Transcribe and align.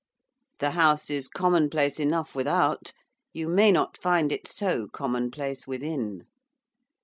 The 0.57 0.71
house 0.71 1.11
is 1.11 1.27
commonplace 1.27 1.99
enough 1.99 2.33
without; 2.33 2.91
you 3.33 3.47
may 3.47 3.71
not 3.71 4.01
find 4.01 4.31
it 4.31 4.47
so 4.47 4.87
commonplace 4.87 5.67
within. 5.67 6.23